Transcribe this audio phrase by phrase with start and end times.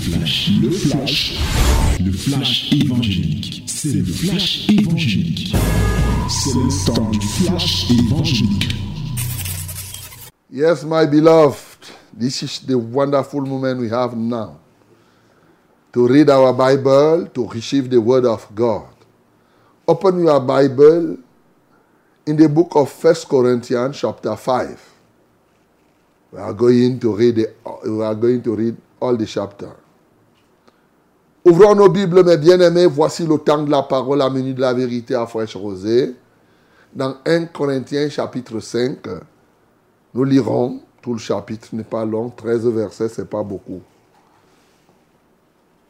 [0.00, 1.38] flash, le flash,
[2.00, 3.64] le flash évangélique.
[3.66, 5.54] C'est le flash évangélique.
[6.28, 8.74] C'est le temps du flash évangélique.
[10.50, 14.58] Yes, my beloved, this is the wonderful moment we have now
[15.92, 18.88] to read our Bible, to receive the Word of God.
[19.86, 21.18] Open your Bible
[22.26, 24.80] in the book of First Corinthians, chapter 5.
[26.32, 27.54] We are going to read, the,
[27.84, 29.79] we are going to read all the chapters.
[31.42, 32.84] Ouvrons nos Bibles, mes bien-aimés.
[32.84, 36.14] Voici le temps de la parole, la minute de la vérité à fraîche rosée.
[36.92, 38.98] Dans 1 Corinthiens, chapitre 5,
[40.12, 40.80] nous lirons.
[41.00, 43.80] Tout le chapitre n'est pas long, 13 versets, c'est pas beaucoup.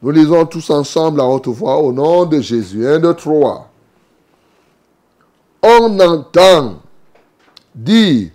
[0.01, 2.87] Nous lisons tous ensemble à haute voix au nom de Jésus.
[2.87, 3.69] 1, 2, 3.
[5.63, 6.79] On entend
[7.75, 8.29] dire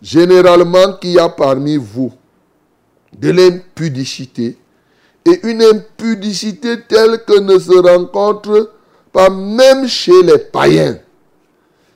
[0.00, 2.12] généralement qu'il y a parmi vous
[3.12, 4.56] de l'impudicité
[5.24, 8.72] et une impudicité telle que ne se rencontre
[9.12, 10.98] pas même chez les païens.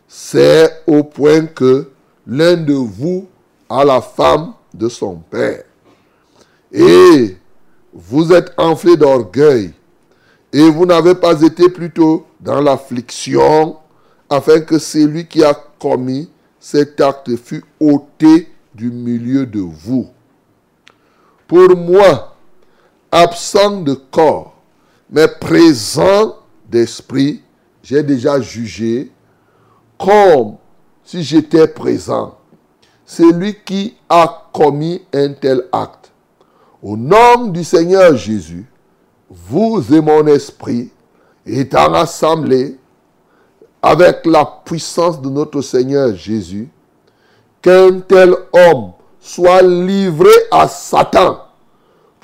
[0.07, 1.89] C'est au point que
[2.27, 3.27] l'un de vous
[3.69, 5.65] a la femme de son père.
[6.73, 7.37] Et
[7.93, 9.73] vous êtes enflé d'orgueil
[10.53, 13.77] et vous n'avez pas été plutôt dans l'affliction
[14.29, 16.31] afin que celui qui a commis
[16.61, 20.09] cet acte fût ôté du milieu de vous.
[21.47, 22.36] Pour moi,
[23.11, 24.55] absent de corps,
[25.11, 26.37] mais présent
[26.69, 27.43] d'esprit,
[27.83, 29.11] j'ai déjà jugé
[29.99, 30.57] comme
[31.05, 32.37] si j'étais présent.
[33.05, 36.11] Celui qui a commis un tel acte.
[36.83, 38.67] Au nom du Seigneur Jésus,
[39.31, 40.91] vous et mon esprit,
[41.47, 42.77] étant assemblés
[43.81, 46.69] avec la puissance de notre Seigneur Jésus,
[47.63, 51.46] qu'un tel homme soit livré à Satan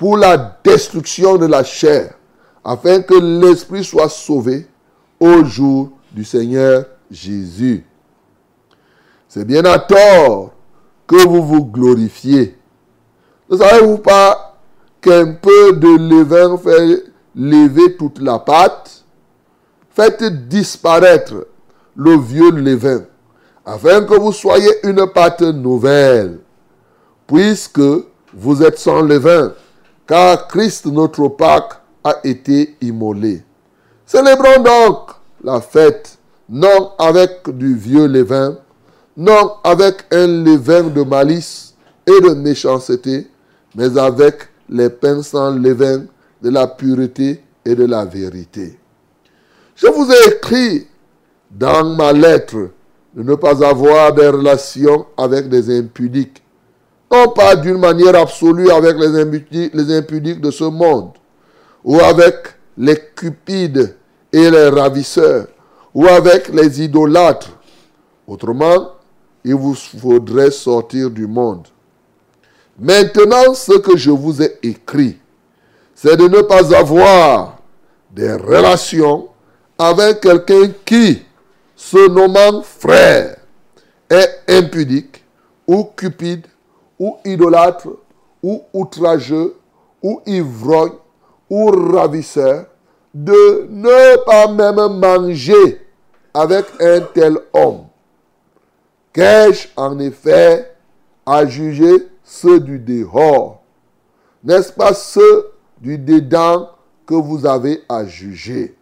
[0.03, 2.15] pour la destruction de la chair,
[2.61, 4.67] afin que l'esprit soit sauvé
[5.17, 7.85] au jour du Seigneur Jésus.
[9.29, 10.51] C'est bien à tort
[11.07, 12.57] que vous vous glorifiez.
[13.49, 14.57] Ne savez-vous pas
[14.99, 19.05] qu'un peu de levain fait lever toute la pâte?
[19.89, 21.47] Faites disparaître
[21.95, 23.05] le vieux levain,
[23.65, 26.39] afin que vous soyez une pâte nouvelle,
[27.25, 27.79] puisque
[28.33, 29.53] vous êtes sans levain,
[30.07, 33.43] car Christ notre Pâque a été immolé.
[34.05, 35.09] Célébrons donc
[35.43, 36.17] la fête,
[36.49, 38.57] non avec du vieux levain,
[39.15, 41.75] non avec un levain de malice
[42.05, 43.27] et de méchanceté,
[43.75, 46.05] mais avec les pains sans levain
[46.41, 48.77] de la pureté et de la vérité.
[49.75, 50.87] Je vous ai écrit
[51.49, 52.69] dans ma lettre
[53.15, 56.42] de ne pas avoir des relations avec des impudiques.
[57.13, 61.11] Non pas d'une manière absolue avec les les impudiques de ce monde,
[61.83, 62.35] ou avec
[62.75, 63.95] les cupides
[64.31, 65.45] et les ravisseurs,
[65.93, 67.51] ou avec les idolâtres.
[68.25, 68.93] Autrement,
[69.43, 71.67] il vous faudrait sortir du monde.
[72.79, 75.19] Maintenant, ce que je vous ai écrit,
[75.93, 77.57] c'est de ne pas avoir
[78.09, 79.27] des relations
[79.77, 81.21] avec quelqu'un qui,
[81.75, 83.37] se nommant frère,
[84.09, 85.23] est impudique,
[85.67, 86.47] ou cupide,
[87.03, 87.89] ou idolâtre,
[88.41, 89.57] ou outrageux,
[90.01, 90.93] ou ivrogne,
[91.49, 92.67] ou ravisseur,
[93.13, 95.85] de ne pas même manger
[96.33, 97.87] avec un tel homme.
[99.11, 100.73] Qu'ai-je en effet
[101.25, 103.61] à juger ceux du dehors?
[104.41, 106.69] N'est-ce pas ceux du dedans
[107.05, 108.77] que vous avez à juger?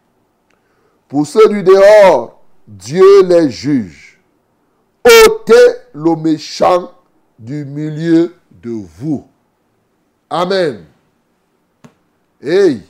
[1.10, 4.22] Pour ceux du dehors, Dieu les juge.
[5.04, 5.54] ôtez
[5.94, 6.92] le méchant
[7.42, 9.28] du milieu de vous.
[10.30, 10.86] Amen.
[12.40, 12.84] Hey,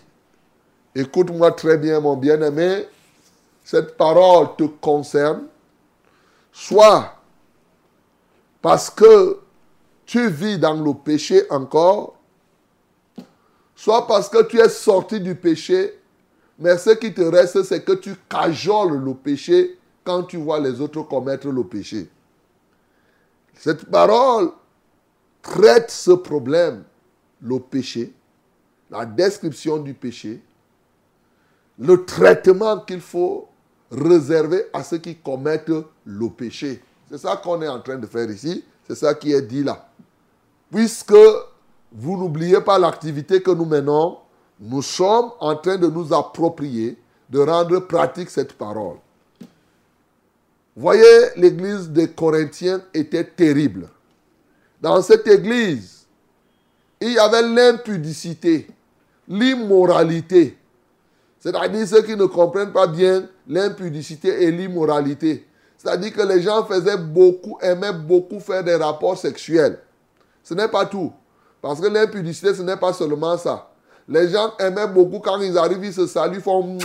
[0.94, 2.86] écoute-moi très bien, mon bien-aimé.
[3.64, 5.48] Cette parole te concerne.
[6.52, 7.16] Soit
[8.62, 9.40] parce que
[10.06, 12.16] tu vis dans le péché encore,
[13.74, 15.98] soit parce que tu es sorti du péché,
[16.60, 20.82] mais ce qui te reste, c'est que tu cajoles le péché quand tu vois les
[20.82, 22.10] autres commettre le péché.
[23.54, 24.52] Cette parole
[25.42, 26.84] traite ce problème,
[27.42, 28.14] le péché,
[28.90, 30.42] la description du péché,
[31.80, 33.48] le traitement qu'il faut
[33.92, 35.72] réserver à ceux qui commettent
[36.06, 36.82] le péché.
[37.10, 38.64] C'est ça qu'on est en train de faire ici.
[38.88, 39.88] C'est ça qui est dit là.
[40.72, 41.14] Puisque
[41.92, 44.18] vous n'oubliez pas l'activité que nous menons,
[44.60, 46.98] nous sommes en train de nous approprier,
[47.30, 48.98] de rendre pratique cette parole.
[50.76, 53.90] Voyez, l'église des Corinthiens était terrible.
[54.80, 56.06] Dans cette église,
[57.00, 58.68] il y avait l'impudicité.
[59.28, 60.58] l'immoralité.
[61.40, 65.48] C'est-à-dire ceux qui ne comprennent pas bien l'impudicité et l'immoralité.
[65.78, 69.80] C'est-à-dire que les gens faisaient beaucoup, aimaient beaucoup faire des rapports sexuels.
[70.44, 71.12] Ce n'est pas tout.
[71.62, 73.72] Parce que l'impudicité, ce n'est pas seulement ça.
[74.08, 76.78] Les gens aimaient beaucoup quand ils arrivent, ils se saluent, font...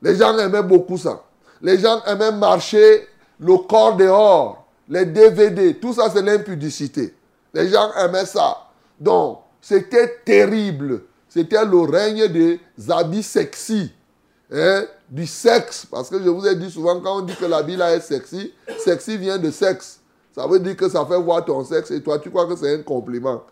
[0.00, 1.22] Les gens aimaient beaucoup ça.
[1.60, 3.08] Les gens aimaient marcher
[3.40, 7.14] le corps dehors, les DVD, tout ça c'est l'impudicité.
[7.54, 8.56] Les gens aimaient ça.
[8.98, 11.02] Donc, c'était terrible.
[11.28, 13.92] C'était le règne des habits sexy,
[14.50, 15.86] hein, du sexe.
[15.90, 18.52] Parce que je vous ai dit souvent, quand on dit que l'habit là est sexy,
[18.78, 20.00] sexy vient de sexe.
[20.34, 22.74] Ça veut dire que ça fait voir ton sexe et toi, tu crois que c'est
[22.74, 23.42] un compliment.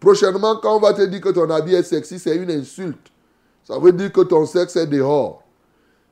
[0.00, 3.10] Prochainement, quand on va te dire que ton habit est sexy, c'est une insulte.
[3.64, 5.42] Ça veut dire que ton sexe est dehors.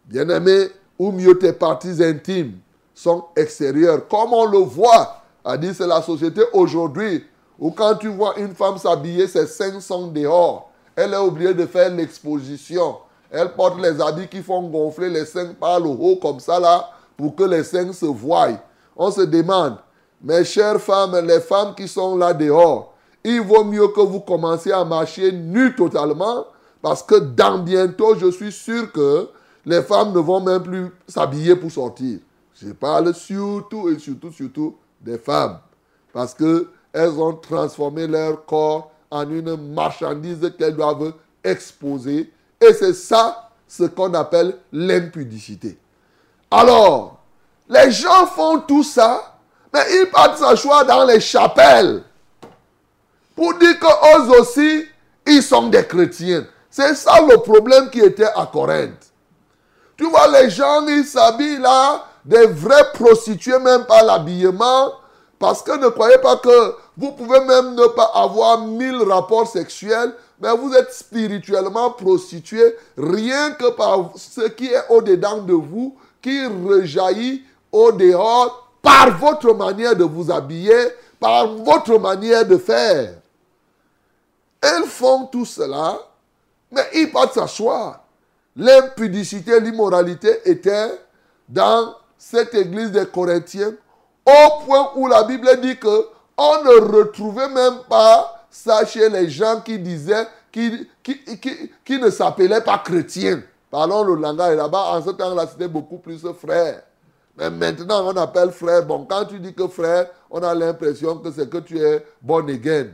[0.07, 2.59] Bien-aimé, ou mieux tes parties intimes
[2.95, 4.07] sont extérieures.
[4.09, 7.25] Comme on le voit, a dit c'est la société aujourd'hui,
[7.59, 10.71] où quand tu vois une femme s'habiller, ses seins sont dehors.
[10.97, 12.97] Elle est obligée de faire l'exposition.
[13.31, 16.91] Elle porte les habits qui font gonfler les seins par le haut comme ça là,
[17.17, 18.49] pour que les seins se voient.
[18.97, 19.77] On se demande,
[20.23, 22.95] mes chères femmes, les femmes qui sont là dehors,
[23.25, 26.47] il vaut mieux que vous commenciez à marcher nu totalement,
[26.81, 29.29] parce que dans bientôt, je suis sûr que
[29.65, 32.19] les femmes ne vont même plus s'habiller pour sortir.
[32.61, 35.59] Je parle surtout et surtout, surtout des femmes.
[36.13, 42.33] Parce qu'elles ont transformé leur corps en une marchandise qu'elles doivent exposer.
[42.61, 45.79] Et c'est ça ce qu'on appelle l'impudicité.
[46.51, 47.21] Alors,
[47.69, 49.39] les gens font tout ça,
[49.73, 52.03] mais ils partent s'asseoir dans les chapelles
[53.35, 54.85] pour dire qu'eux aussi,
[55.27, 56.47] ils sont des chrétiens.
[56.71, 59.13] C'est ça le problème qui était à Corinthe.
[59.97, 64.93] Tu vois, les gens, ils s'habillent là, des vrais prostituées, même pas l'habillement.
[65.39, 70.15] Parce que ne croyez pas que vous pouvez même ne pas avoir mille rapports sexuels,
[70.41, 76.47] mais vous êtes spirituellement prostitué rien que par ce qui est au-dedans de vous, qui
[76.47, 80.89] rejaillit au dehors par votre manière de vous habiller,
[81.19, 83.15] par votre manière de faire.
[84.61, 85.99] Elles font tout cela,
[86.71, 88.04] mais ils partent s'asseoir.
[88.57, 90.99] L'impudicité, l'immoralité étaient
[91.49, 93.75] dans cette église des Corinthiens
[94.27, 96.07] au point où la Bible dit que
[96.37, 102.61] on ne retrouvait même pas ça chez les gens qui disaient, qui, qui, ne s'appelaient
[102.61, 103.43] pas chrétiens.
[103.71, 106.83] Parlons le langage là-bas, en ce temps-là, c'était beaucoup plus frère.
[107.37, 108.87] Mais maintenant, on appelle frère.
[108.87, 112.49] Bon, quand tu dis que frère, on a l'impression que c'est que tu es bon
[112.49, 112.89] again.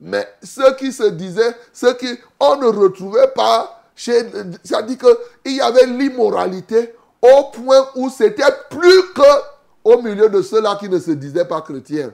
[0.00, 5.86] Mais ceux qui se disaient, ceux qui, on ne retrouvait pas dit qu'il y avait
[5.86, 9.52] l'immoralité au point où c'était plus que
[9.84, 12.12] au milieu de ceux-là qui ne se disaient pas chrétiens.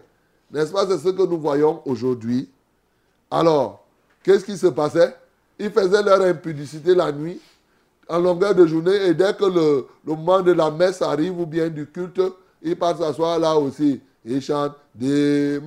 [0.50, 2.48] N'est-ce pas, c'est ce que nous voyons aujourd'hui.
[3.30, 3.84] Alors,
[4.22, 5.14] qu'est-ce qui se passait?
[5.58, 7.40] Ils faisaient leur impudicité la nuit,
[8.08, 11.68] en longueur de journée, et dès que le, moment de la messe arrive ou bien
[11.68, 12.22] du culte,
[12.62, 14.00] ils partent s'asseoir là aussi.
[14.24, 14.76] Ils chantent.
[15.00, 15.58] Et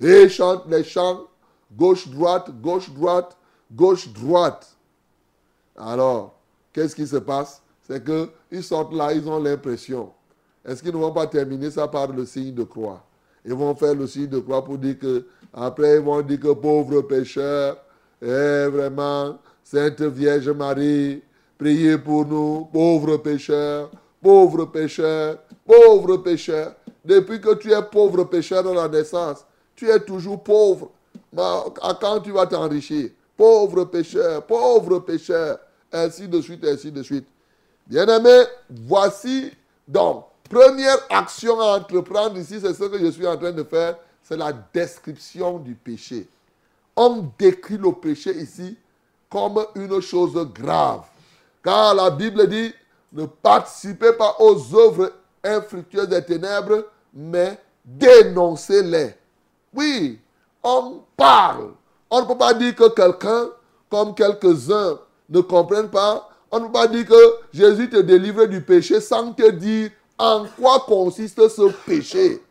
[0.00, 1.27] ils chantent les chants
[1.78, 3.36] gauche-droite, gauche-droite,
[3.72, 4.76] gauche-droite.
[5.76, 6.34] Alors,
[6.72, 7.62] qu'est-ce qui se passe?
[7.82, 10.10] C'est qu'ils sortent là, ils ont l'impression.
[10.64, 13.02] Est-ce qu'ils ne vont pas terminer ça par le signe de croix?
[13.44, 16.52] Ils vont faire le signe de croix pour dire que, après, ils vont dire que
[16.52, 17.78] pauvre pécheur,
[18.20, 21.22] eh, vraiment, Sainte Vierge Marie,
[21.56, 26.74] priez pour nous, pauvres pécheurs, pauvres pécheurs, pauvres pécheurs.
[27.04, 30.90] Depuis que tu es pauvre pécheur dans la naissance, tu es toujours pauvre.
[31.34, 33.10] Quand tu vas t'enrichir?
[33.36, 35.58] Pauvre pécheur, pauvre pécheur,
[35.92, 37.26] ainsi de suite, ainsi de suite.
[37.86, 39.52] Bien-aimé, voici
[39.86, 43.96] donc, première action à entreprendre ici, c'est ce que je suis en train de faire,
[44.22, 46.28] c'est la description du péché.
[46.96, 48.76] On décrit le péché ici
[49.30, 51.04] comme une chose grave.
[51.62, 52.74] Car la Bible dit,
[53.12, 55.12] ne participez pas aux œuvres
[55.44, 59.14] infructueuses des ténèbres, mais dénoncez-les.
[59.72, 60.18] Oui,
[60.62, 61.70] on parle.
[62.10, 63.48] On ne peut pas dire que quelqu'un,
[63.90, 64.98] comme quelques-uns,
[65.28, 66.28] ne comprennent pas.
[66.50, 70.46] On ne peut pas dire que Jésus te délivre du péché sans te dire en
[70.58, 72.42] quoi consiste ce péché.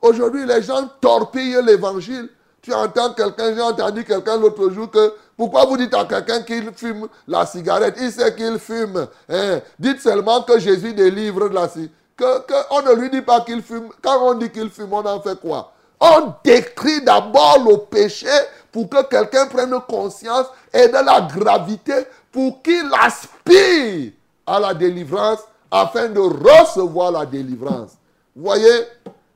[0.00, 2.28] Aujourd'hui, les gens torpillent l'évangile.
[2.62, 6.70] Tu entends quelqu'un, j'ai entendu quelqu'un l'autre jour que pourquoi vous dites à quelqu'un qu'il
[6.72, 7.96] fume la cigarette?
[8.00, 9.06] Il sait qu'il fume.
[9.28, 9.60] Hein?
[9.78, 12.66] Dites seulement que Jésus délivre de la cigarette.
[12.70, 13.88] on ne lui dit pas qu'il fume.
[14.02, 15.72] Quand on dit qu'il fume, on en fait quoi?
[16.00, 18.28] On décrit d'abord le péché
[18.72, 24.12] pour que quelqu'un prenne conscience et de la gravité pour qu'il aspire
[24.46, 25.40] à la délivrance
[25.70, 27.90] afin de recevoir la délivrance.
[28.34, 28.86] Vous voyez,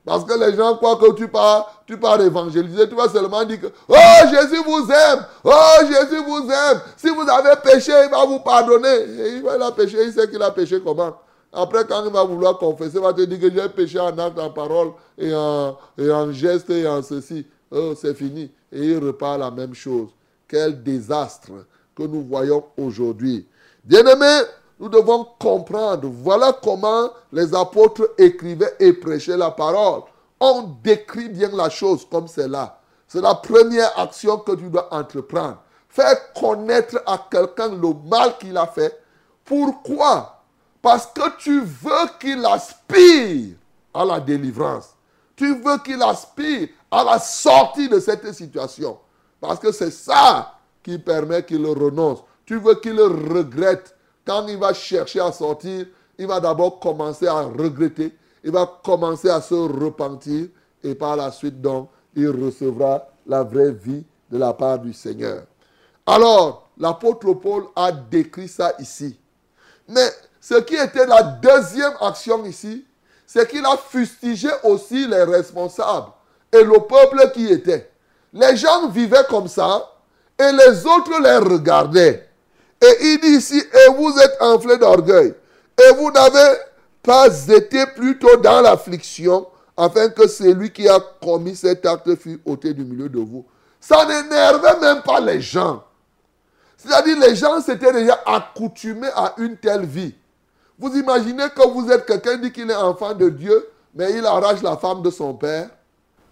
[0.05, 2.87] Parce que les gens croient que tu pars, tu pars évangéliser.
[2.87, 5.25] Tu vas seulement dire que, oh, Jésus vous aime.
[5.43, 6.81] Oh, Jésus vous aime.
[6.95, 9.05] Si vous avez péché, il va vous pardonner.
[9.35, 11.15] Il va péché, il sait qu'il a péché comment?
[11.55, 14.37] Après, quand il va vouloir confesser, il va te dire que j'ai péché en acte,
[14.37, 17.47] en parole, et en, et geste, et en ceci.
[17.71, 18.51] Oh, c'est fini.
[18.71, 20.09] Et il repart la même chose.
[20.47, 21.51] Quel désastre
[21.95, 23.47] que nous voyons aujourd'hui.
[23.83, 24.41] Bien-aimés,
[24.79, 26.09] nous devons comprendre.
[26.11, 30.01] Voilà comment les apôtres écrivaient et prêchaient la parole.
[30.39, 32.79] On décrit bien la chose comme c'est là.
[33.07, 35.59] C'est la première action que tu dois entreprendre.
[35.87, 38.99] Faire connaître à quelqu'un le mal qu'il a fait.
[39.45, 40.34] Pourquoi
[40.85, 43.55] Parce que tu veux qu'il aspire
[43.91, 44.89] à la délivrance.
[45.35, 48.99] Tu veux qu'il aspire à la sortie de cette situation.
[49.41, 52.19] Parce que c'est ça qui permet qu'il renonce.
[52.45, 53.95] Tu veux qu'il regrette
[54.27, 55.87] quand il va chercher à sortir,
[56.19, 60.49] il va d'abord commencer à regretter, il va commencer à se repentir
[60.83, 65.45] et par la suite, donc, il recevra la vraie vie de la part du Seigneur.
[66.05, 69.17] Alors, l'apôtre Paul a décrit ça ici.
[69.87, 70.09] Mais
[70.47, 72.85] ce qui était la deuxième action ici,
[73.25, 76.09] c'est qu'il a fustigé aussi les responsables
[76.51, 77.89] et le peuple qui était.
[78.31, 79.91] Les gens vivaient comme ça
[80.37, 82.29] et les autres les regardaient.
[82.79, 85.33] Et il dit ici, et vous êtes enflés d'orgueil.
[85.83, 86.57] Et vous n'avez
[87.01, 92.71] pas été plutôt dans l'affliction, afin que celui qui a commis cet acte fût ôté
[92.71, 93.47] du milieu de vous.
[93.79, 95.83] Ça n'énervait même pas les gens.
[96.77, 100.13] C'est-à-dire, les gens s'étaient déjà accoutumés à une telle vie.
[100.77, 104.61] Vous imaginez que vous êtes quelqu'un dit qu'il est enfant de Dieu, mais il arrache
[104.61, 105.69] la femme de son père.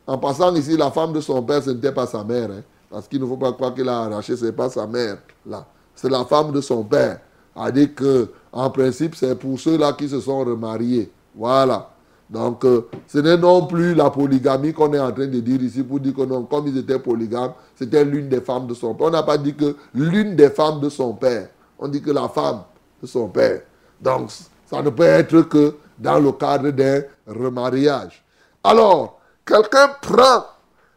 [0.05, 2.49] En passant ici, la femme de son père, ce n'était pas sa mère.
[2.51, 5.17] Hein, parce qu'il ne faut pas croire qu'il a arraché, ce n'est pas sa mère.
[5.45, 7.19] Là c'est la femme de son père.
[7.55, 11.11] A dit que, en principe, c'est pour ceux-là qui se sont remariés.
[11.35, 11.89] Voilà.
[12.29, 15.83] Donc, euh, ce n'est non plus la polygamie qu'on est en train de dire ici
[15.83, 19.07] pour dire que non, comme ils étaient polygames, c'était l'une des femmes de son père.
[19.07, 21.49] On n'a pas dit que l'une des femmes de son père.
[21.77, 22.61] On dit que la femme
[23.01, 23.61] de son père.
[23.99, 24.29] Donc,
[24.69, 28.23] ça ne peut être que dans le cadre d'un remariage.
[28.63, 30.45] Alors, quelqu'un prend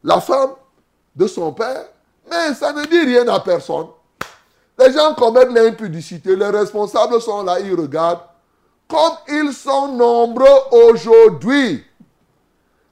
[0.03, 0.51] la femme
[1.15, 1.87] de son père,
[2.31, 3.87] mais ça ne dit rien à personne.
[4.79, 8.21] Les gens commettent l'impudicité, les responsables sont là, ils regardent.
[8.89, 11.85] Comme ils sont nombreux aujourd'hui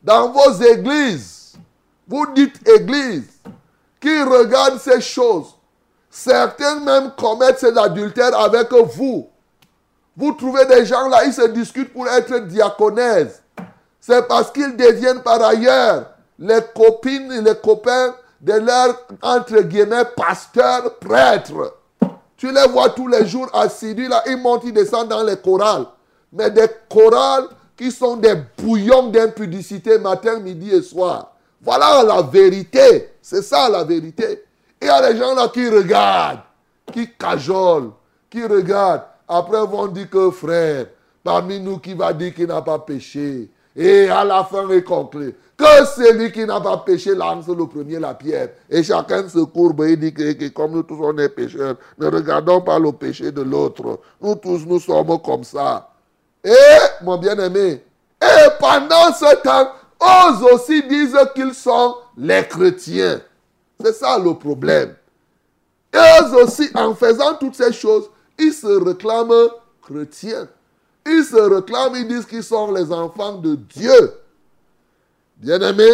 [0.03, 1.55] dans vos églises,
[2.07, 3.29] vous dites église,
[4.01, 5.55] qui regardent ces choses.
[6.11, 9.29] Certains même commettent ces adultères avec vous.
[10.17, 13.43] Vous trouvez des gens là, ils se discutent pour être diaconaises.
[14.01, 20.99] C'est parce qu'ils deviennent par ailleurs les copines les copains de leurs, entre guillemets, pasteurs,
[20.99, 21.75] prêtres.
[22.37, 25.87] Tu les vois tous les jours assidus là, ils montent, ils descendent dans les chorales.
[26.33, 31.33] Mais des chorales qui sont des bouillons d'impudicité matin, midi et soir.
[31.63, 33.15] Voilà la vérité.
[33.23, 34.45] C'est ça la vérité.
[34.83, 36.41] Il y a des gens là qui regardent,
[36.93, 37.93] qui cajolent,
[38.29, 39.05] qui regardent.
[39.29, 40.87] Après, vont dire que frère,
[41.23, 43.51] parmi nous qui va dire qu'il n'a pas péché.
[43.77, 47.99] Et à la fin, il conclut que celui qui n'a pas péché lance le premier
[47.99, 48.51] la pierre.
[48.69, 52.61] Et chacun se courbe et dit que, comme nous tous on est pécheurs, ne regardons
[52.61, 54.01] pas le péché de l'autre.
[54.21, 55.91] Nous tous nous sommes comme ça.
[56.45, 56.53] Et,
[57.03, 57.83] mon bien-aimé,
[58.23, 59.71] et pendant ce temps,
[60.03, 63.21] eux aussi disent qu'ils sont les chrétiens.
[63.83, 64.95] C'est ça le problème.
[65.95, 69.51] Eux aussi, en faisant toutes ces choses, ils se réclament
[69.83, 70.49] chrétiens.
[71.07, 74.15] Ils se réclament, ils disent qu'ils sont les enfants de Dieu.
[75.37, 75.89] Bien-aimé,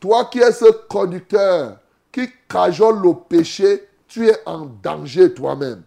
[0.00, 1.78] toi qui es ce conducteur
[2.10, 5.82] qui cajole le péché, tu es en danger toi-même.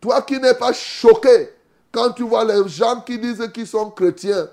[0.00, 1.50] Toi qui n'es pas choqué
[1.92, 4.48] quand tu vois les gens qui disent qu'ils sont chrétiens,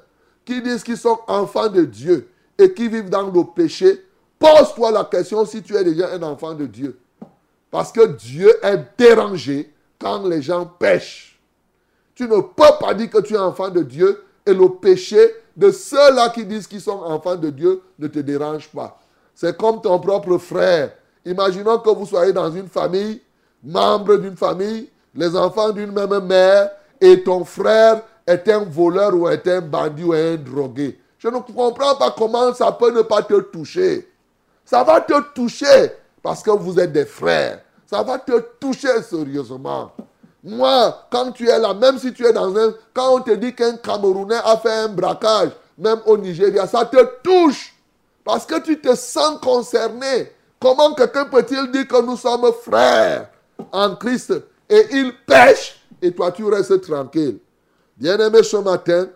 [0.45, 4.05] qui disent qu'ils sont enfants de Dieu et qui vivent dans le péché,
[4.39, 6.97] pose-toi la question si tu es déjà un enfant de Dieu.
[7.71, 9.73] Parce que Dieu est dérangé
[10.03, 11.39] quand les gens pêchent.
[12.13, 15.17] Tu ne peux pas dire que tu es enfant de Dieu et le péché
[15.55, 18.99] de ceux-là qui disent qu'ils sont enfants de Dieu ne te dérange pas.
[19.33, 20.91] C'est comme ton propre frère.
[21.25, 23.21] Imaginons que vous soyez dans une famille,
[23.63, 29.29] membre d'une famille, les enfants d'une même mère, et ton frère est un voleur ou
[29.29, 30.99] est un bandit ou un drogué.
[31.17, 34.09] Je ne comprends pas comment ça peut ne pas te toucher.
[34.65, 37.61] Ça va te toucher parce que vous êtes des frères.
[37.93, 39.91] Ça va te toucher sérieusement.
[40.43, 42.73] Moi, quand tu es là, même si tu es dans un...
[42.91, 46.97] Quand on te dit qu'un Camerounais a fait un braquage, même au Nigeria, ça te
[47.21, 47.75] touche.
[48.23, 50.31] Parce que tu te sens concerné.
[50.59, 53.29] Comment quelqu'un peut-il dire que nous sommes frères
[53.71, 54.33] en Christ
[54.67, 57.37] et il pêche et toi tu restes tranquille?
[57.95, 59.07] Bien-aimé ce matin,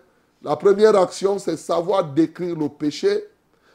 [0.44, 3.24] La première action, c'est savoir décrire le péché.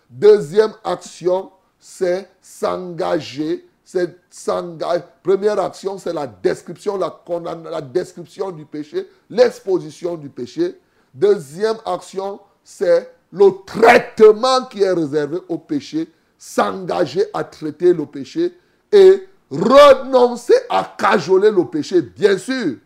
[0.10, 3.68] Deuxième action, c'est s'engager.
[3.84, 5.04] C'est s'engager.
[5.22, 7.22] Première action, c'est la description, la,
[7.70, 10.80] la description du péché, l'exposition du péché.
[11.14, 18.58] Deuxième action, c'est le traitement qui est réservé au péché, s'engager à traiter le péché
[18.92, 22.78] et renoncer à cajoler le péché, bien sûr.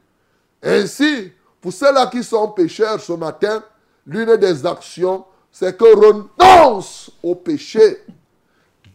[0.64, 3.64] Ainsi, pour ceux-là qui sont pécheurs ce matin,
[4.06, 8.04] l'une des actions, c'est que renonce au péché.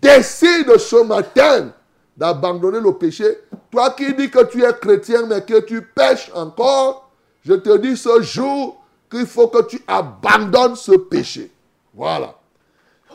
[0.00, 1.72] Décide ce matin
[2.16, 3.38] d'abandonner le péché.
[3.70, 7.10] Toi qui dis que tu es chrétien mais que tu pêches encore,
[7.44, 11.50] je te dis ce jour qu'il faut que tu abandonnes ce péché.
[11.94, 12.34] Voilà.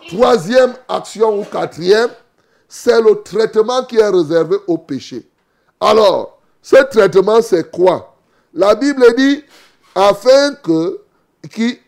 [0.08, 2.10] Troisième action ou quatrième,
[2.68, 5.28] c'est le traitement qui est réservé au péché.
[5.80, 8.16] Alors, ce traitement, c'est quoi?
[8.54, 9.44] La Bible dit,
[9.96, 11.02] afin que
[11.50, 11.80] qui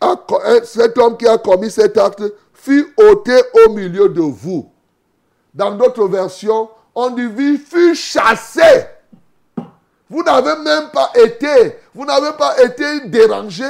[0.64, 3.34] cet homme qui a commis cet acte fût ôté
[3.66, 4.70] au milieu de vous.
[5.52, 6.68] Dans d'autres versions,
[7.00, 8.86] on dit, fut chassé.
[10.08, 13.64] Vous n'avez même pas été, vous n'avez pas été dérangé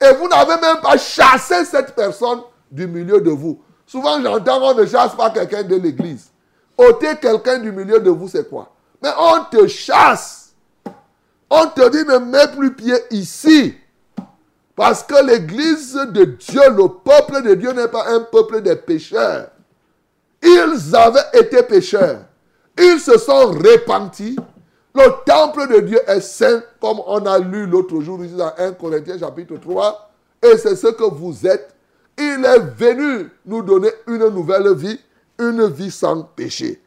[0.00, 3.60] et vous n'avez même pas chassé cette personne du milieu de vous.
[3.86, 6.30] Souvent, j'entends qu'on ne chasse pas quelqu'un de l'église.
[6.78, 8.72] Ôter quelqu'un du milieu de vous, c'est quoi?
[9.02, 10.54] Mais on te chasse.
[11.50, 13.74] On te dit ne mets plus pied ici.
[14.74, 19.50] Parce que l'église de Dieu, le peuple de Dieu n'est pas un peuple de pécheurs.
[20.42, 22.20] Ils avaient été pécheurs.
[22.78, 24.36] Ils se sont repentis.
[24.94, 28.72] Le temple de Dieu est saint, comme on a lu l'autre jour ici dans 1
[28.72, 30.10] Corinthiens chapitre 3.
[30.42, 31.74] Et c'est ce que vous êtes.
[32.18, 35.00] Il est venu nous donner une nouvelle vie,
[35.38, 36.80] une vie sans péché.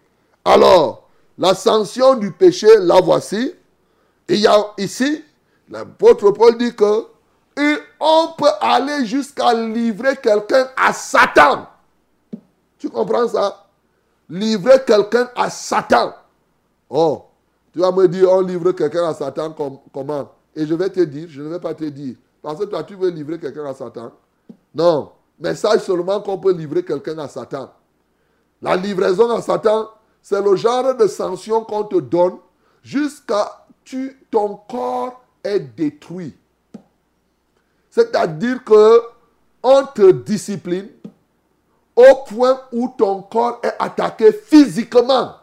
[0.44, 3.54] Alors, la sanction du péché, la voici.
[4.30, 5.24] Il y a ici,
[5.70, 7.08] l'apôtre Paul dit que
[8.00, 11.68] on peut aller jusqu'à livrer quelqu'un à Satan.
[12.78, 13.65] Tu comprends ça?
[14.30, 16.14] Livrer quelqu'un à Satan.
[16.90, 17.26] Oh,
[17.74, 19.54] tu vas me dire, on livre quelqu'un à Satan
[19.94, 20.32] comment?
[20.56, 22.16] Et je vais te dire, je ne vais pas te dire.
[22.42, 24.12] Parce que toi, tu veux livrer quelqu'un à Satan.
[24.74, 27.72] Non, mais sache seulement qu'on peut livrer quelqu'un à Satan.
[28.62, 29.90] La livraison à Satan,
[30.22, 32.38] c'est le genre de sanction qu'on te donne
[32.82, 36.36] jusqu'à tu ton corps est détruit.
[37.90, 39.02] C'est-à-dire que
[39.64, 40.90] on te discipline
[41.96, 45.36] au point où ton corps est attaqué physiquement.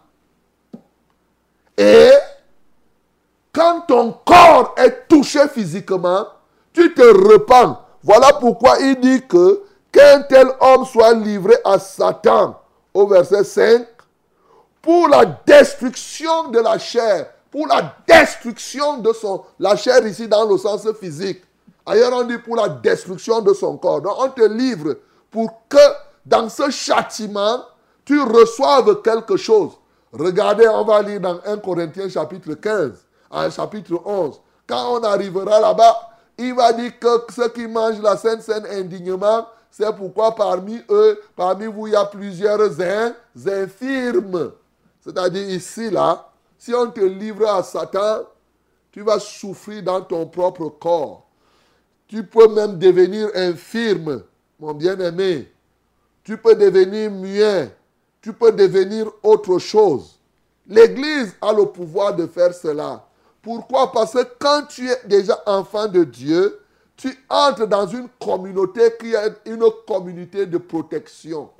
[1.76, 2.10] Et
[3.52, 6.26] quand ton corps est touché physiquement,
[6.72, 7.78] tu te repens.
[8.02, 12.58] Voilà pourquoi il dit que qu'un tel homme soit livré à Satan,
[12.94, 13.86] au verset 5,
[14.80, 20.48] pour la destruction de la chair, pour la destruction de son, la chair ici dans
[20.48, 21.42] le sens physique.
[21.84, 24.00] Ailleurs on dit pour la destruction de son corps.
[24.00, 24.96] Donc on te livre
[25.30, 25.76] pour que
[26.24, 27.64] dans ce châtiment,
[28.04, 29.72] tu reçoives quelque chose.
[30.12, 32.92] Regardez, on va lire dans 1 Corinthiens chapitre 15,
[33.30, 34.40] un chapitre 11.
[34.66, 39.46] Quand on arrivera là-bas, il va dire que ceux qui mangent la Sainte Seine indignement,
[39.70, 42.80] c'est pourquoi parmi eux, parmi vous, il y a plusieurs
[43.40, 44.52] infirmes.
[45.00, 48.22] C'est-à-dire ici, là, si on te livre à Satan,
[48.90, 51.26] tu vas souffrir dans ton propre corps.
[52.06, 54.22] Tu peux même devenir infirme,
[54.60, 55.51] mon bien-aimé.
[56.24, 57.74] Tu peux devenir muet.
[58.20, 60.18] Tu peux devenir autre chose.
[60.66, 63.04] L'Église a le pouvoir de faire cela.
[63.42, 63.90] Pourquoi?
[63.90, 66.60] Parce que quand tu es déjà enfant de Dieu,
[66.96, 71.50] tu entres dans une communauté qui est une communauté de protection.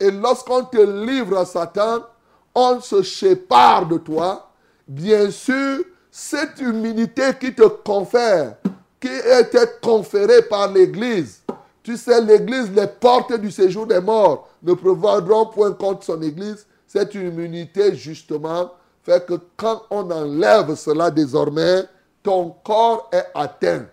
[0.00, 2.06] Et lorsqu'on te livre à Satan,
[2.54, 4.50] on se sépare de toi.
[4.88, 8.56] Bien sûr, cette humilité qui te confère,
[8.98, 11.41] qui été conférée par l'Église,
[11.82, 16.66] tu sais, l'Église, les portes du séjour des morts ne prévoiront point contre son Église.
[16.86, 18.70] Cette immunité, justement,
[19.02, 21.84] fait que quand on enlève cela désormais,
[22.22, 23.86] ton corps est atteint.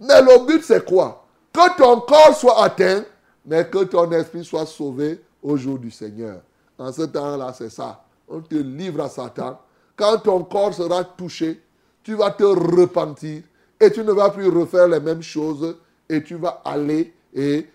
[0.00, 1.24] Mais le but, c'est quoi?
[1.52, 3.04] Que ton corps soit atteint,
[3.46, 6.40] mais que ton esprit soit sauvé au jour du Seigneur.
[6.78, 8.02] En ce temps-là, c'est ça.
[8.28, 9.60] On te livre à Satan.
[9.94, 11.62] Quand ton corps sera touché,
[12.02, 13.42] tu vas te repentir
[13.78, 15.76] et tu ne vas plus refaire les mêmes choses
[16.08, 17.66] et tu vas aller et,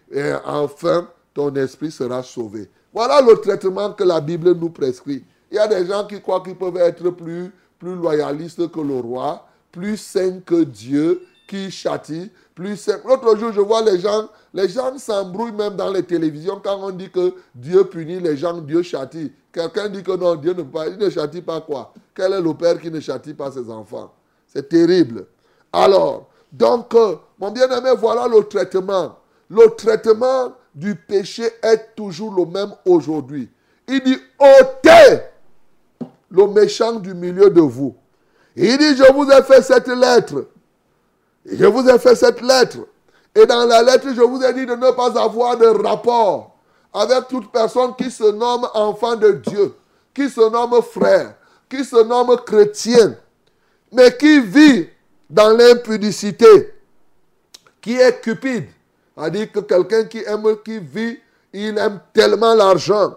[0.45, 2.69] enfin ton esprit sera sauvé.
[2.93, 5.23] Voilà le traitement que la Bible nous prescrit.
[5.51, 9.47] Il y a des gens qui croient qu'ils peuvent être plus, loyalistes que le roi,
[9.71, 12.89] plus saints que Dieu, qui châtie, plus.
[13.05, 16.91] L'autre jour, je vois les gens, les gens s'embrouillent même dans les télévisions quand on
[16.91, 19.31] dit que Dieu punit les gens, Dieu châtie.
[19.53, 21.93] Quelqu'un dit que non, Dieu ne, il ne châtie pas quoi?
[22.13, 24.13] Quel est le père qui ne châtie pas ses enfants?
[24.47, 25.25] C'est terrible.
[25.71, 29.17] Alors, Donc, euh, mon bien-aimé, voilà le traitement.
[29.49, 33.49] Le traitement du péché est toujours le même aujourd'hui.
[33.87, 35.21] Il dit, ôtez
[36.29, 37.95] le méchant du milieu de vous.
[38.55, 40.47] Il dit, je vous ai fait cette lettre.
[41.45, 42.79] Je vous ai fait cette lettre.
[43.33, 46.57] Et dans la lettre, je vous ai dit de ne pas avoir de rapport
[46.93, 49.75] avec toute personne qui se nomme enfant de Dieu,
[50.13, 51.35] qui se nomme frère,
[51.69, 53.15] qui se nomme chrétien,
[53.91, 54.87] mais qui vit
[55.29, 56.73] dans l'impudicité,
[57.81, 58.67] qui est cupide.
[59.15, 61.19] C'est-à-dire que quelqu'un qui aime, qui vit,
[61.53, 63.15] il aime tellement l'argent,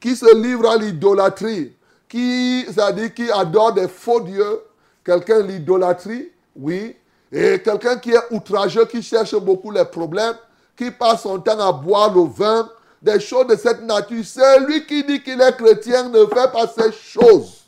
[0.00, 1.72] qui se livre à l'idolâtrie,
[2.08, 4.60] qui, c'est-à-dire qui adore des faux dieux,
[5.04, 6.96] quelqu'un l'idolâtrie, oui,
[7.30, 10.36] et quelqu'un qui est outrageux, qui cherche beaucoup les problèmes,
[10.76, 12.70] qui passe son temps à boire le vin,
[13.00, 14.24] des choses de cette nature.
[14.24, 17.64] Celui qui dit qu'il est chrétien ne fait pas ces choses.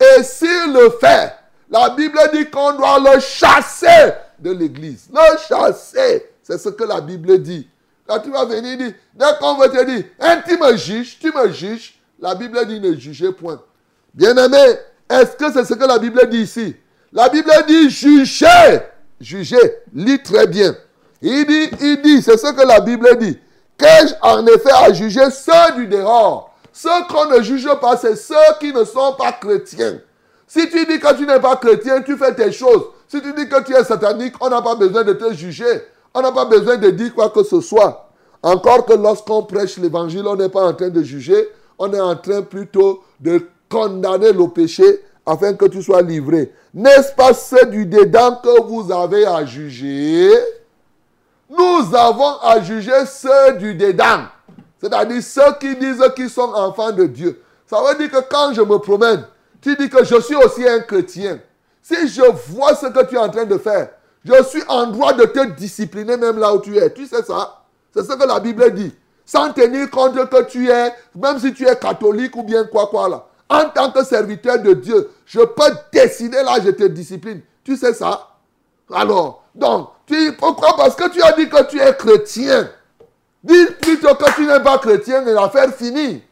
[0.00, 1.32] Et s'il le fait,
[1.70, 5.08] la Bible dit qu'on doit le chasser de l'église.
[5.12, 6.30] Le chasser.
[6.42, 7.68] C'est ce que la Bible dit.
[8.06, 11.30] Quand tu vas venir dire, dès qu'on va te dire, hein, tu me juges, tu
[11.30, 13.60] me juges, la Bible dit ne jugez point.
[14.14, 14.78] Bien-aimé,
[15.10, 16.74] est-ce que c'est ce que la Bible dit ici?
[17.12, 18.80] La Bible dit jugez.
[19.20, 19.82] Jugez.
[19.92, 20.74] Lis très bien.
[21.20, 23.38] Il dit, il dit, c'est ce que la Bible dit.
[23.76, 26.56] Qu'ai-je en effet à juger ceux du dehors?
[26.72, 30.00] Ceux qu'on ne juge pas, c'est ceux qui ne sont pas chrétiens.
[30.48, 32.86] Si tu dis que tu n'es pas chrétien, tu fais tes choses.
[33.06, 35.82] Si tu dis que tu es satanique, on n'a pas besoin de te juger.
[36.14, 38.08] On n'a pas besoin de dire quoi que ce soit.
[38.42, 42.16] Encore que lorsqu'on prêche l'évangile, on n'est pas en train de juger, on est en
[42.16, 46.52] train plutôt de condamner le péché afin que tu sois livré.
[46.72, 50.30] N'est-ce pas ceux du dedans que vous avez à juger?
[51.50, 54.24] Nous avons à juger ceux du dedans.
[54.80, 57.42] C'est-à-dire ceux qui disent qu'ils sont enfants de Dieu.
[57.66, 59.24] Ça veut dire que quand je me promène,
[59.60, 61.40] tu dis que je suis aussi un chrétien.
[61.82, 63.90] Si je vois ce que tu es en train de faire,
[64.24, 66.92] je suis en droit de te discipliner même là où tu es.
[66.92, 67.64] Tu sais ça?
[67.94, 68.94] C'est ce que la Bible dit.
[69.24, 73.08] Sans tenir compte que tu es, même si tu es catholique ou bien quoi quoi
[73.08, 73.26] là.
[73.48, 77.40] En tant que serviteur de Dieu, je peux décider là, je te discipline.
[77.64, 78.28] Tu sais ça?
[78.92, 80.76] Alors, donc, tu, pourquoi?
[80.76, 82.70] Parce que tu as dit que tu es chrétien.
[83.42, 86.22] Dis plutôt que tu n'es pas chrétien et l'affaire finie.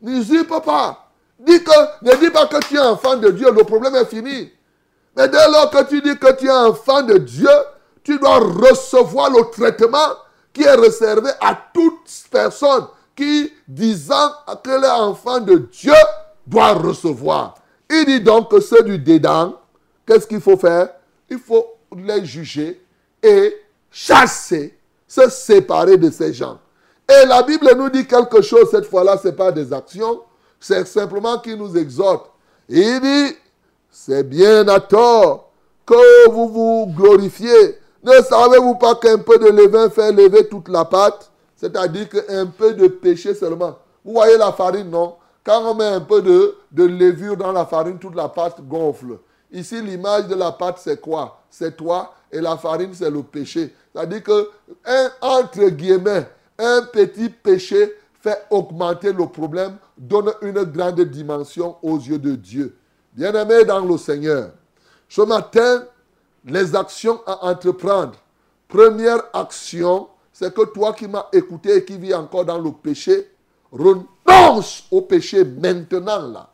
[0.00, 1.05] N'usurpe pas.
[1.38, 4.50] Dis que, ne dis pas que tu es enfant de Dieu, le problème est fini.
[5.16, 7.48] Mais dès lors que tu dis que tu es enfant de Dieu,
[8.02, 10.14] tu dois recevoir le traitement
[10.52, 15.92] qui est réservé à toute personne qui, disant qu'elle est enfant de Dieu,
[16.46, 17.56] doit recevoir.
[17.90, 19.54] Il dit donc que ceux du dédain,
[20.06, 20.90] qu'est-ce qu'il faut faire?
[21.28, 22.82] Il faut les juger
[23.22, 23.56] et
[23.90, 26.58] chasser, se séparer de ces gens.
[27.08, 30.22] Et la Bible nous dit quelque chose, cette fois-là, ce n'est pas des actions,
[30.60, 32.30] c'est simplement qu'il nous exhorte.
[32.68, 33.36] Il dit,
[33.90, 35.50] c'est bien à tort
[35.84, 37.78] que vous vous glorifiez.
[38.02, 41.30] Ne savez-vous pas qu'un peu de levain fait lever toute la pâte?
[41.56, 43.78] C'est-à-dire qu'un peu de péché seulement.
[44.04, 45.16] Vous voyez la farine, non?
[45.42, 49.18] Quand on met un peu de, levure dans la farine, toute la pâte gonfle.
[49.50, 51.40] Ici, l'image de la pâte, c'est quoi?
[51.48, 53.72] C'est toi et la farine, c'est le péché.
[53.92, 54.50] C'est-à-dire que,
[54.84, 61.96] un, entre guillemets, un petit péché fait augmenter le problème, donne une grande dimension aux
[61.96, 62.76] yeux de Dieu.
[63.12, 64.50] Bien-aimé dans le Seigneur,
[65.08, 65.84] ce matin,
[66.44, 68.14] les actions à entreprendre.
[68.68, 73.30] Première action, c'est que toi qui m'as écouté et qui vis encore dans le péché,
[73.72, 76.50] renonce au péché maintenant là.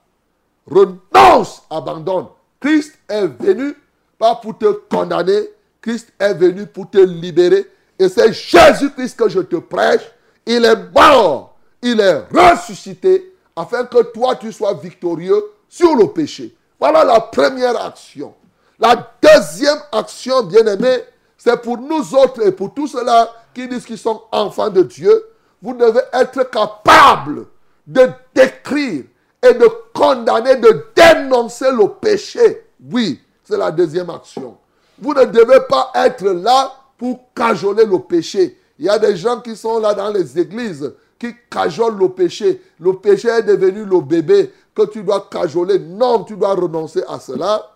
[0.67, 2.27] Renonce, abandonne.
[2.61, 3.75] Christ est venu
[4.19, 5.49] pas pour te condamner,
[5.81, 7.69] Christ est venu pour te libérer.
[7.99, 10.03] Et c'est Jésus-Christ que je te prêche.
[10.47, 16.55] Il est mort, il est ressuscité, afin que toi tu sois victorieux sur le péché.
[16.79, 18.35] Voilà la première action.
[18.79, 21.05] La deuxième action, bien-aimé,
[21.39, 25.25] c'est pour nous autres et pour tous ceux-là qui disent qu'ils sont enfants de Dieu.
[25.61, 27.47] Vous devez être capable
[27.87, 29.05] de décrire
[29.43, 32.65] et de condamner, de dénoncer le péché.
[32.91, 34.57] Oui, c'est la deuxième action.
[34.99, 38.59] Vous ne devez pas être là pour cajoler le péché.
[38.79, 42.61] Il y a des gens qui sont là dans les églises qui cajolent le péché.
[42.81, 45.79] Le péché est devenu le bébé que tu dois cajoler.
[45.79, 47.71] Non, tu dois renoncer à cela.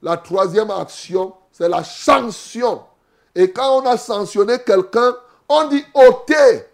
[0.00, 2.80] La troisième action, c'est la sanction.
[3.34, 5.16] Et quand on a sanctionné quelqu'un,
[5.48, 6.64] on dit ôter.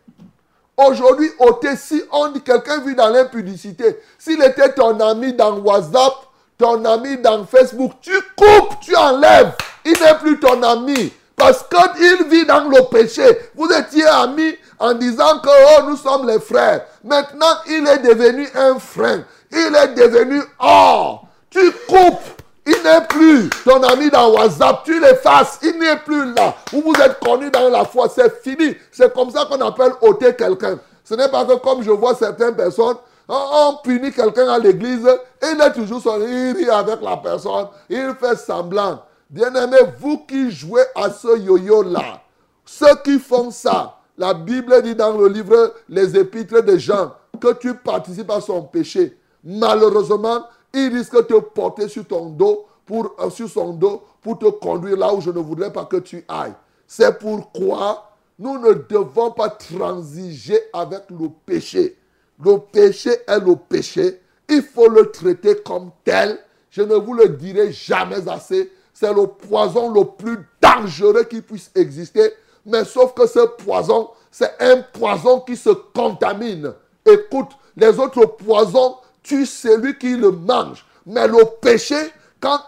[0.77, 6.13] Aujourd'hui, ôter, si on dit quelqu'un vit dans l'impudicité, s'il était ton ami dans WhatsApp,
[6.59, 9.55] ton ami dans Facebook, tu coupes, tu enlèves.
[9.87, 11.11] Il n'est plus ton ami.
[11.39, 13.25] Parce qu'il vit dans le péché.
[13.55, 16.85] Vous étiez amis en disant que oh, nous sommes les frères.
[17.05, 19.21] Maintenant, il est devenu un frère.
[19.53, 21.27] Il est devenu or.
[21.51, 22.39] Tu coupes.
[22.67, 26.55] Il n'est plus ton ami dans WhatsApp, tu l'effaces, il n'est plus là.
[26.71, 28.77] Vous vous êtes connu dans la foi, c'est fini.
[28.93, 30.79] C'est comme ça qu'on appelle ôter quelqu'un.
[31.03, 32.97] Ce n'est pas que comme je vois certaines personnes,
[33.27, 35.07] on, punit quelqu'un à l'église
[35.43, 39.03] il est toujours son il avec la personne, il fait semblant.
[39.31, 42.23] Bien-aimé, vous qui jouez à ce yo-yo-là,
[42.65, 47.53] ceux qui font ça, la Bible dit dans le livre Les Épîtres de Jean que
[47.55, 49.19] tu participes à son péché.
[49.45, 54.47] Malheureusement, il risque de te porter sur dos, pour, euh, sur son dos, pour te
[54.47, 56.55] conduire là où je ne voudrais pas que tu ailles.
[56.87, 61.99] C'est pourquoi nous ne devons pas transiger avec le péché.
[62.43, 64.21] Le péché est le péché.
[64.49, 66.39] Il faut le traiter comme tel.
[66.71, 68.71] Je ne vous le dirai jamais assez.
[69.01, 72.33] C'est le poison le plus dangereux qui puisse exister.
[72.67, 76.75] Mais sauf que ce poison, c'est un poison qui se contamine.
[77.07, 80.85] Écoute, les autres poisons tuent celui qui le mange.
[81.07, 81.95] Mais le péché,
[82.41, 82.59] quand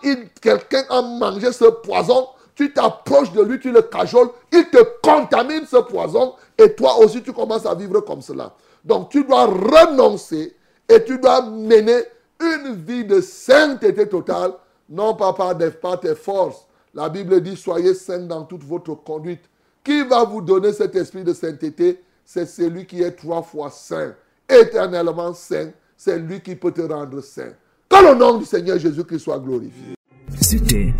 [0.40, 5.66] quelqu'un a mangé ce poison, tu t'approches de lui, tu le cajoles, il te contamine
[5.66, 8.54] ce poison et toi aussi tu commences à vivre comme cela.
[8.84, 10.56] Donc tu dois renoncer
[10.88, 12.04] et tu dois mener
[12.40, 14.52] une vie de sainteté totale,
[14.90, 15.56] non pas par,
[16.00, 16.66] tes forces.
[16.92, 19.42] La Bible dit soyez saints dans toute votre conduite.
[19.84, 22.02] Qui va vous donner cet esprit de sainteté?
[22.24, 24.14] C'est celui qui est trois fois saint,
[24.48, 25.70] éternellement saint.
[25.96, 27.52] C'est lui qui peut te rendre saint.
[27.88, 29.94] Que le nom du Seigneur Jésus-Christ soit glorifié.
[30.40, 30.92] C'était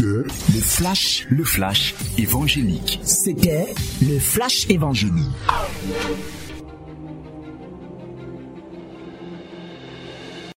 [0.00, 0.24] le
[0.60, 3.00] flash, le flash évangélique.
[3.02, 5.30] C'était le flash évangélique.